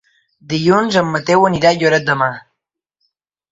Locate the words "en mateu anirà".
1.01-1.71